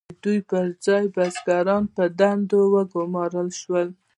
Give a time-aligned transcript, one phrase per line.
[0.09, 3.89] د دوی پر ځای بزګران په دندو وګمارل شول.